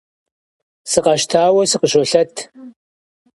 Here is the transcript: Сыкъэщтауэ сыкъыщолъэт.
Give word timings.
Сыкъэщтауэ 0.89 1.63
сыкъыщолъэт. 1.71 2.33